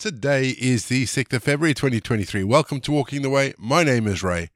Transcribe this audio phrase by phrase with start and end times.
[0.00, 2.42] Today is the 6th of February 2023.
[2.42, 3.52] Welcome to Walking the Way.
[3.58, 4.48] My name is Ray.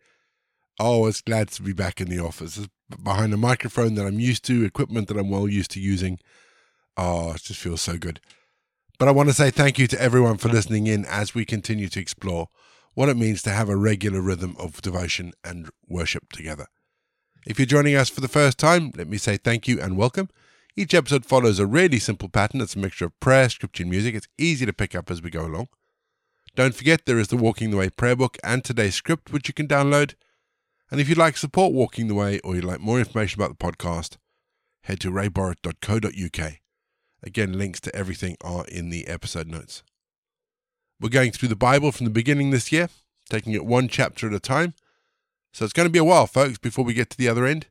[0.81, 2.67] Oh, Always glad to be back in the office
[3.02, 6.18] behind a microphone that I'm used to, equipment that I'm well used to using.
[6.96, 8.22] Oh, it just feels so good.
[8.98, 11.89] But I want to say thank you to everyone for listening in as we continue
[11.89, 12.49] to explore
[12.95, 16.69] what it means to have a regular rhythm of devotion and worship together.
[17.47, 20.31] If you're joining us for the first time, let me say thank you and welcome.
[20.77, 22.61] Each episode follows a really simple pattern.
[22.61, 24.14] It's a mixture of prayer, scripture, and music.
[24.14, 25.68] It's easy to pick up as we go along.
[26.56, 29.55] Don't forget there is the Walking the Way prayer book and today's script, which you
[29.55, 30.15] can download.
[30.91, 33.65] And if you'd like support Walking the Way or you'd like more information about the
[33.65, 34.16] podcast,
[34.82, 36.52] head to rayborrett.co.uk.
[37.23, 39.82] Again, links to everything are in the episode notes.
[41.01, 42.88] We're going through the Bible from the beginning this year,
[43.30, 44.74] taking it one chapter at a time.
[45.52, 47.66] So it's going to be a while, folks, before we get to the other end.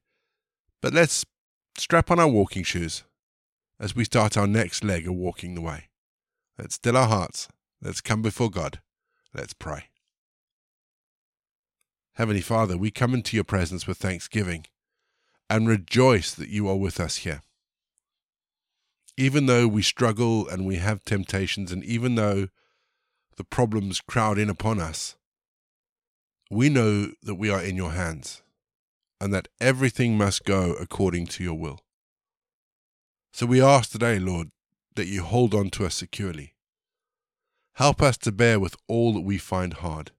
[0.82, 1.26] But let's
[1.78, 3.04] strap on our walking shoes
[3.80, 5.90] as we start our next leg of walking the way.
[6.58, 7.48] Let's still our hearts.
[7.82, 8.80] Let's come before God.
[9.34, 9.86] Let's pray.
[12.14, 14.66] Heavenly Father, we come into your presence with thanksgiving
[15.50, 17.42] and rejoice that you are with us here.
[19.18, 22.48] Even though we struggle and we have temptations, and even though
[23.36, 25.16] the problems crowd in upon us,
[26.50, 28.44] we know that we are in your hands
[29.24, 31.80] and that everything must go according to your will.
[33.32, 34.50] So we ask today, Lord,
[34.98, 36.56] that you hold on to us securely.
[37.76, 40.12] Help us to bear with all that we find hard,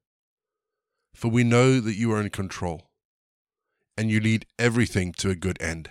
[1.15, 2.89] for we know that you are in control,
[3.95, 5.91] and you lead everything to a good end.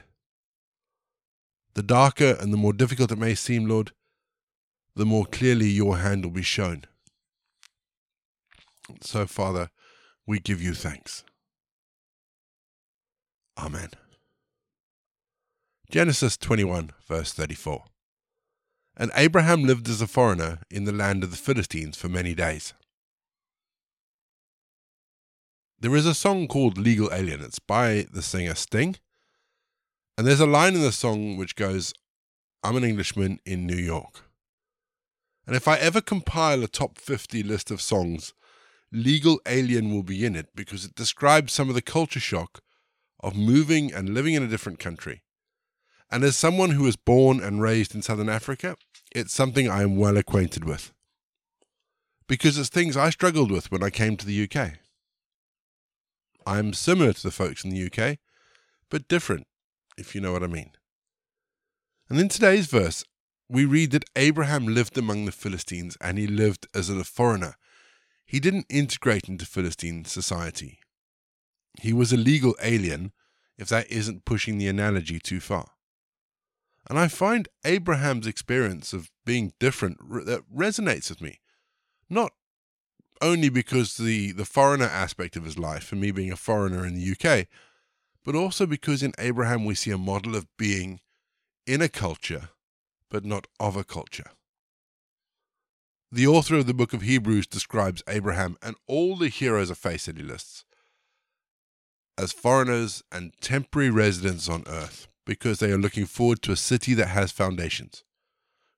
[1.76, 3.92] The darker and the more difficult it may seem, Lord,
[4.96, 6.86] the more clearly your hand will be shown.
[9.02, 9.70] So, Father,
[10.26, 11.24] we give you thanks.
[13.58, 13.90] Amen.
[15.90, 17.84] Genesis 21, verse 34.
[18.98, 22.74] And Abraham lived as a foreigner in the land of the Philistines for many days.
[25.80, 27.42] There is a song called Legal Alien.
[27.42, 28.96] It's by the singer Sting.
[30.18, 31.94] And there's a line in the song which goes,
[32.64, 34.24] I'm an Englishman in New York.
[35.46, 38.34] And if I ever compile a top 50 list of songs,
[38.92, 42.63] Legal Alien will be in it because it describes some of the culture shock
[43.24, 45.24] of moving and living in a different country.
[46.12, 48.76] And as someone who was born and raised in Southern Africa,
[49.16, 50.94] it's something I am well acquainted with.
[52.28, 54.74] Because it's things I struggled with when I came to the UK.
[56.46, 58.18] I'm similar to the folks in the UK,
[58.90, 59.48] but different,
[59.98, 60.72] if you know what I mean.
[62.10, 63.06] And in today's verse,
[63.50, 67.56] we read that Abraham lived among the Philistines and he lived as a foreigner.
[68.26, 70.80] He didn't integrate into Philistine society.
[71.82, 73.12] He was a legal alien,
[73.58, 75.72] if that isn't pushing the analogy too far.
[76.90, 81.40] And I find Abraham's experience of being different that resonates with me.
[82.10, 82.34] Not
[83.22, 86.96] only because the, the foreigner aspect of his life, and me being a foreigner in
[86.96, 87.48] the UK,
[88.26, 91.00] but also because in Abraham we see a model of being
[91.66, 92.50] in a culture,
[93.10, 94.32] but not of a culture.
[96.12, 100.06] The author of the book of Hebrews describes Abraham and all the heroes of faith
[100.06, 100.66] that he lists
[102.18, 106.94] as foreigners and temporary residents on earth because they are looking forward to a city
[106.94, 108.04] that has foundations,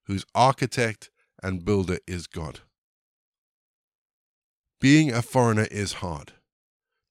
[0.06, 1.10] whose architect
[1.42, 2.62] and builder is God.
[4.80, 6.34] Being a foreigner is hard.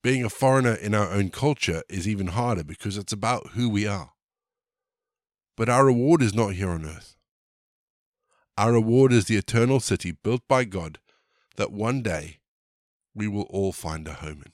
[0.02, 3.86] Being a foreigner in our own culture is even harder because it's about who we
[3.86, 4.12] are.
[5.56, 7.16] But our reward is not here on earth.
[8.56, 10.98] Our reward is the eternal city built by God
[11.56, 12.38] that one day
[13.14, 14.53] we will all find a home in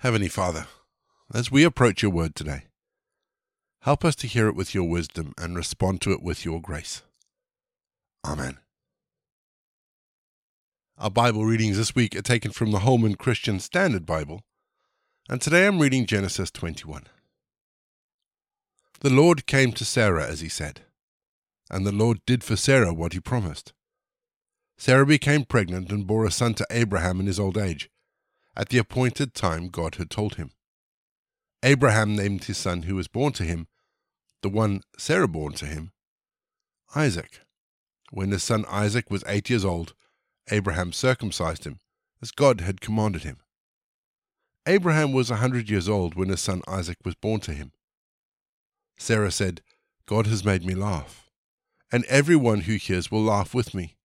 [0.00, 0.66] Heavenly Father,
[1.32, 2.64] as we approach your word today,
[3.80, 7.00] help us to hear it with your wisdom and respond to it with your grace.
[8.22, 8.58] Amen.
[10.98, 14.42] Our Bible readings this week are taken from the Holman Christian Standard Bible,
[15.30, 17.04] and today I'm reading Genesis 21.
[19.00, 20.82] The Lord came to Sarah as he said,
[21.70, 23.72] and the Lord did for Sarah what he promised.
[24.76, 27.88] Sarah became pregnant and bore a son to Abraham in his old age,
[28.56, 30.50] at the appointed time God had told him.
[31.62, 33.66] Abraham named his son who was born to him,
[34.42, 35.92] the one Sarah bore to him,
[36.94, 37.40] Isaac.
[38.10, 39.94] When his son Isaac was eight years old,
[40.50, 41.80] Abraham circumcised him,
[42.22, 43.38] as God had commanded him.
[44.66, 47.72] Abraham was a hundred years old when his son Isaac was born to him.
[48.96, 49.62] Sarah said,
[50.06, 51.28] God has made me laugh,
[51.90, 53.96] and everyone who hears will laugh with me.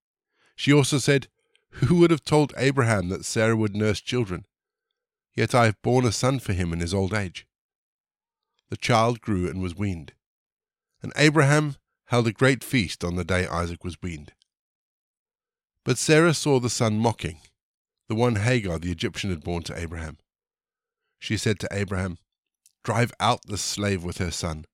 [0.56, 1.28] She also said,
[1.74, 4.46] Who would have told Abraham that Sarah would nurse children?
[5.34, 7.46] Yet I have borne a son for him in his old age.
[8.68, 10.12] The child grew and was weaned.
[11.02, 11.76] And Abraham
[12.06, 14.32] held a great feast on the day Isaac was weaned.
[15.84, 17.40] But Sarah saw the son mocking,
[18.08, 20.18] the one Hagar the Egyptian had borne to Abraham.
[21.18, 22.18] She said to Abraham,
[22.84, 24.66] Drive out this slave with her son,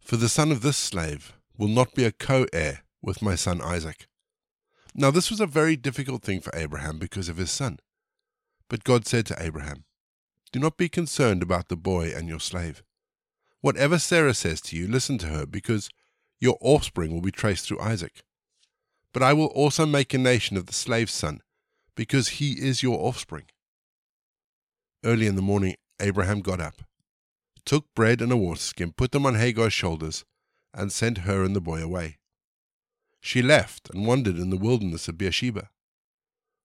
[0.00, 3.60] for the son of this slave will not be a co heir with my son
[3.60, 4.06] Isaac.
[4.94, 7.78] Now, this was a very difficult thing for Abraham because of his son.
[8.68, 9.84] But God said to Abraham,
[10.52, 12.82] Do not be concerned about the boy and your slave.
[13.62, 15.88] Whatever Sarah says to you, listen to her, because
[16.40, 18.22] your offspring will be traced through Isaac.
[19.14, 21.40] But I will also make a nation of the slave's son,
[21.94, 23.44] because he is your offspring.
[25.04, 26.82] Early in the morning, Abraham got up,
[27.64, 30.24] took bread and a water skin, put them on Hagar's shoulders,
[30.74, 32.18] and sent her and the boy away.
[33.24, 35.70] She left and wandered in the wilderness of Beersheba.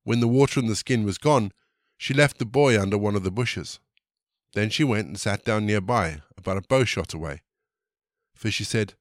[0.03, 1.51] When the water in the skin was gone,
[1.97, 3.79] she left the boy under one of the bushes.
[4.53, 7.43] Then she went and sat down nearby, about a bow shot away.
[8.33, 8.95] For she said,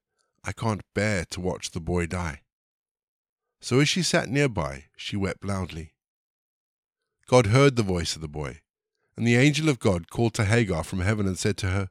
[0.45, 2.43] I can't bear to watch the boy die.
[3.63, 5.95] So as she sat nearby, she wept loudly.
[7.27, 8.61] God heard the voice of the boy,
[9.17, 11.89] and the angel of God called to Hagar from heaven and said to her,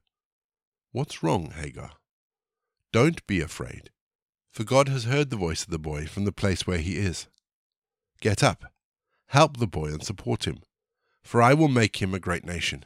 [0.91, 1.93] What's wrong, Hagar?
[2.93, 3.89] Don't be afraid,
[4.55, 7.27] for God has heard the voice of the boy from the place where he is.
[8.21, 8.71] Get up,
[9.27, 10.59] help the boy and support him,
[11.21, 12.85] for I will make him a great nation.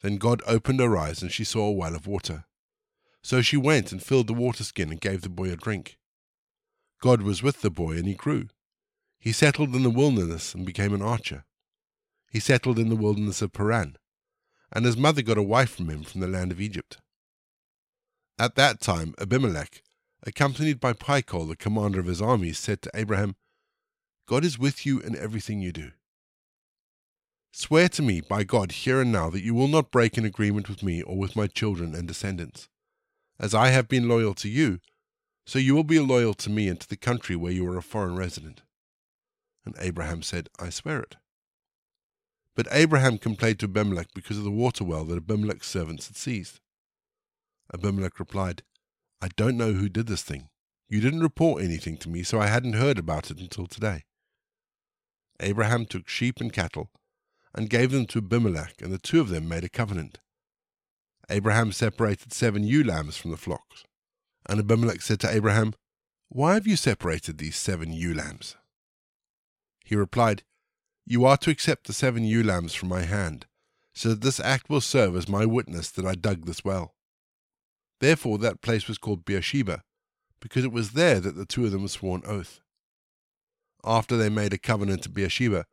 [0.00, 2.46] Then God opened her eyes, and she saw a well of water.
[3.20, 5.98] So she went and filled the water skin and gave the boy a drink.
[7.02, 8.48] God was with the boy, and he grew.
[9.18, 11.44] He settled in the wilderness and became an archer.
[12.30, 13.98] He settled in the wilderness of Paran,
[14.72, 16.96] and his mother got a wife from him from the land of Egypt.
[18.38, 19.82] At that time, Abimelech,
[20.24, 23.36] accompanied by Phicol, the commander of his armies, said to Abraham,
[24.26, 25.92] God is with you in everything you do.
[27.52, 30.68] Swear to me by God here and now that you will not break an agreement
[30.68, 32.68] with me or with my children and descendants.
[33.40, 34.80] As I have been loyal to you,
[35.46, 37.82] so you will be loyal to me and to the country where you are a
[37.82, 38.62] foreign resident.
[39.64, 41.16] And Abraham said, I swear it.
[42.54, 46.60] But Abraham complained to Abimelech because of the water well that Abimelech's servants had seized.
[47.72, 48.62] Abimelech replied,
[49.20, 50.48] I don't know who did this thing.
[50.88, 54.04] You didn't report anything to me, so I hadn't heard about it until today.
[55.40, 56.90] Abraham took sheep and cattle
[57.54, 60.18] and gave them to Abimelech, and the two of them made a covenant.
[61.30, 63.84] Abraham separated seven ewe lambs from the flocks.
[64.48, 65.74] And Abimelech said to Abraham,
[66.28, 68.56] Why have you separated these seven ewe lambs?
[69.84, 70.42] He replied,
[71.04, 73.46] You are to accept the seven ewe lambs from my hand,
[73.94, 76.94] so that this act will serve as my witness that I dug this well.
[78.00, 79.82] Therefore that place was called Beersheba,
[80.40, 82.60] because it was there that the two of them swore an oath.
[83.84, 85.66] After they made a covenant at Beersheba,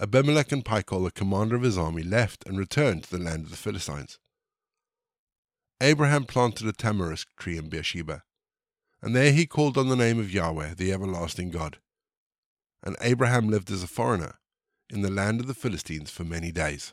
[0.00, 3.50] Abimelech and Phicol, the commander of his army, left and returned to the land of
[3.50, 4.18] the Philistines.
[5.80, 8.22] Abraham planted a tamarisk tree in Beersheba,
[9.02, 11.78] and there he called on the name of Yahweh, the everlasting God.
[12.82, 14.38] And Abraham lived as a foreigner
[14.88, 16.92] in the land of the Philistines for many days.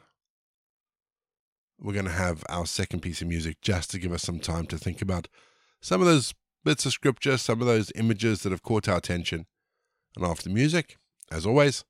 [1.80, 4.66] We're going to have our second piece of music just to give us some time
[4.68, 5.28] to think about
[5.82, 9.46] some of those bits of scripture, some of those images that have caught our attention.
[10.16, 10.98] And after music,
[11.32, 11.84] as always,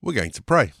[0.00, 0.72] we're going to pray.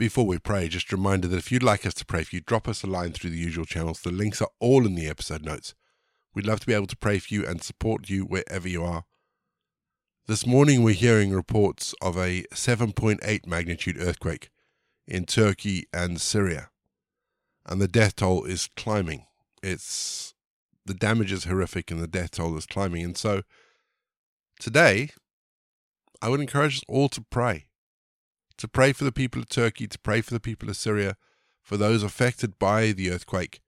[0.00, 2.40] Before we pray, just a reminder that if you'd like us to pray for you,
[2.40, 4.00] drop us a line through the usual channels.
[4.00, 5.74] The links are all in the episode notes.
[6.32, 9.04] We'd love to be able to pray for you and support you wherever you are.
[10.26, 14.48] This morning, we're hearing reports of a 7.8 magnitude earthquake
[15.06, 16.70] in Turkey and Syria,
[17.66, 19.26] and the death toll is climbing.
[19.62, 20.32] It's
[20.86, 23.04] the damage is horrific, and the death toll is climbing.
[23.04, 23.42] And so,
[24.58, 25.10] today,
[26.22, 27.66] I would encourage us all to pray
[28.60, 31.16] to pray for the people of Turkey, to pray for the people of Syria,
[31.62, 33.60] for those affected by the earthquake,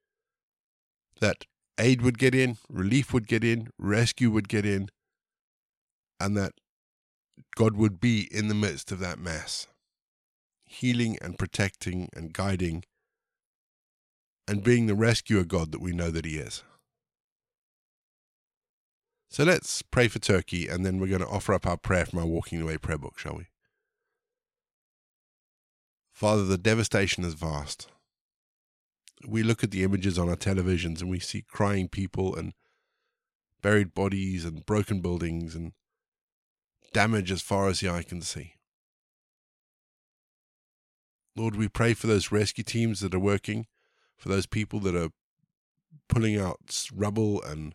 [1.19, 1.47] that
[1.79, 4.91] aid would get in, relief would get in, rescue would get in,
[6.21, 6.53] and that
[7.57, 9.67] God would be in the midst of that mass,
[10.67, 12.85] healing and protecting and guiding
[14.47, 16.65] and being the rescuer God that we know that He is.
[19.31, 22.19] So let's pray for Turkey, and then we're going to offer up our prayer from
[22.19, 23.47] our Walking Away prayer book, shall we?
[26.13, 27.89] Father, the devastation is vast.
[29.27, 32.53] We look at the images on our televisions and we see crying people and
[33.63, 35.73] buried bodies and broken buildings and
[36.93, 38.55] damage as far as the eye can see.
[41.35, 43.67] Lord, we pray for those rescue teams that are working,
[44.17, 45.11] for those people that are
[46.09, 47.75] pulling out rubble and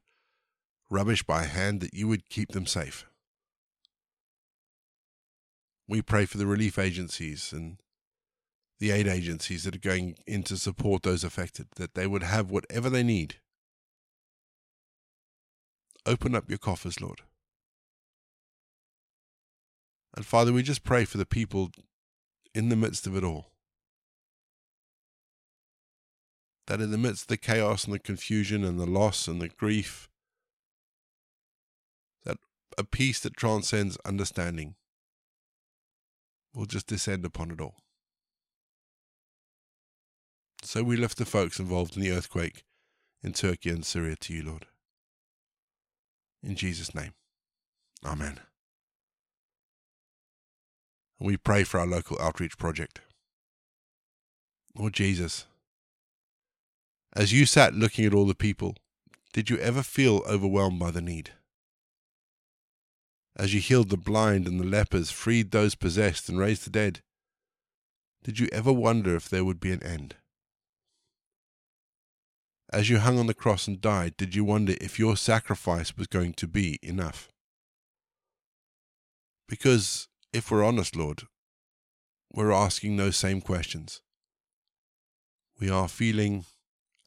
[0.90, 3.06] rubbish by hand, that you would keep them safe.
[5.88, 7.78] We pray for the relief agencies and
[8.80, 12.52] the aid agencies that are going in to support those affected, that they would have
[12.52, 13.36] whatever they need.
[16.06, 17.22] Open up your coffers, Lord.
[20.16, 21.70] And Father, we just pray for the people
[22.54, 23.52] in the midst of it all.
[26.68, 29.50] That in the midst of the chaos and the confusion and the loss and the
[29.50, 30.10] grief,
[32.26, 32.38] that
[32.78, 34.76] a peace that transcends understanding
[36.54, 37.76] will just descend upon it all.
[40.68, 42.66] So we lift the folks involved in the earthquake
[43.24, 44.66] in Turkey and Syria to you, Lord.
[46.44, 47.14] In Jesus' name.
[48.06, 48.42] Amen.
[51.22, 53.00] And we pray for our local outreach project.
[54.78, 55.46] Lord Jesus,
[57.16, 58.76] as you sat looking at all the people,
[59.32, 61.32] did you ever feel overwhelmed by the need?
[63.38, 67.00] As you healed the blind and the lepers, freed those possessed, and raised the dead,
[68.22, 70.18] did you ever wonder if there would be an end?
[72.72, 76.08] As you hung on the cross and died, did you wonder if your sacrifice was
[76.08, 77.30] going to be enough?
[79.48, 81.24] Because, if we're honest, Lord,
[82.34, 84.02] we're asking those same questions.
[85.60, 86.46] We are feeling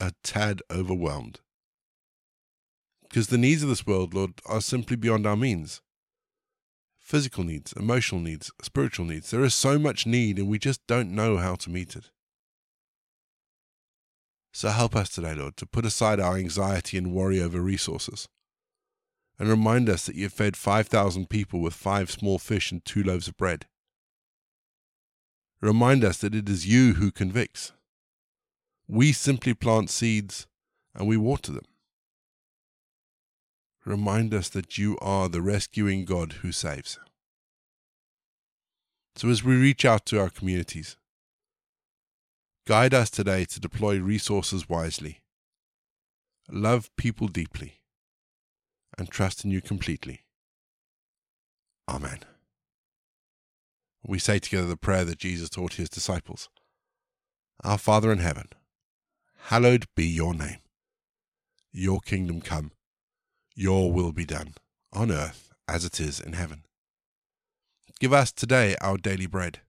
[0.01, 1.41] a tad overwhelmed.
[3.03, 5.83] Because the needs of this world, Lord, are simply beyond our means.
[6.99, 9.31] Physical needs, emotional needs, spiritual needs.
[9.31, 12.11] There is so much need, and we just don't know how to meet it.
[14.53, 18.29] So help us today, Lord, to put aside our anxiety and worry over resources
[19.39, 23.27] and remind us that you fed 5,000 people with five small fish and two loaves
[23.27, 23.67] of bread.
[25.63, 27.73] Remind us that it is you who convicts.
[28.87, 30.47] We simply plant seeds
[30.95, 31.65] and we water them.
[33.87, 36.99] Remind us that you are the rescuing God who saves.
[39.17, 40.97] So, as we reach out to our communities,
[42.67, 45.21] guide us today to deploy resources wisely,
[46.51, 47.81] love people deeply,
[48.99, 50.21] and trust in you completely.
[51.89, 52.21] Amen.
[54.03, 56.49] We say together the prayer that Jesus taught his disciples
[57.63, 58.49] Our Father in heaven,
[59.45, 60.59] hallowed be your name.
[61.73, 62.73] Your kingdom come,
[63.55, 64.55] your will be done,
[64.93, 66.65] on earth as it is in heaven.
[68.01, 69.61] Give us today our daily bread.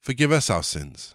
[0.00, 1.14] Forgive us our sins,